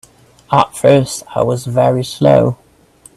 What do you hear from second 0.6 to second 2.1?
first I was very